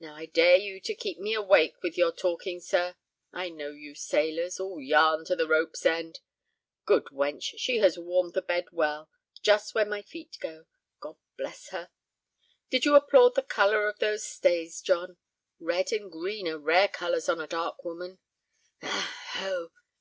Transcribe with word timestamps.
Now 0.00 0.16
I 0.16 0.26
dare 0.26 0.56
you 0.56 0.80
to 0.80 0.96
keep 0.96 1.20
me 1.20 1.32
awake 1.32 1.80
with 1.80 1.96
your 1.96 2.10
talking, 2.10 2.58
sir; 2.58 2.96
I 3.32 3.50
know 3.50 3.70
you 3.70 3.94
sailors, 3.94 4.58
all 4.58 4.80
yarn 4.80 5.24
to 5.26 5.36
the 5.36 5.46
rope's 5.46 5.86
end. 5.86 6.18
Good 6.86 7.04
wench, 7.12 7.54
she 7.58 7.76
has 7.78 7.96
warmed 7.96 8.32
the 8.34 8.42
bed 8.42 8.72
well 8.72 9.08
just 9.42 9.72
where 9.76 9.86
my 9.86 10.02
feet 10.02 10.36
go, 10.40 10.66
God 10.98 11.18
bless 11.36 11.68
her! 11.68 11.90
Did 12.68 12.84
you 12.84 12.96
applaud 12.96 13.36
the 13.36 13.42
color 13.44 13.86
of 13.88 14.00
those 14.00 14.24
stays, 14.24 14.80
John? 14.80 15.18
Red 15.60 15.92
and 15.92 16.10
green 16.10 16.48
are 16.48 16.58
rare 16.58 16.88
colors 16.88 17.28
on 17.28 17.40
a 17.40 17.46
dark 17.46 17.84
woman. 17.84 18.18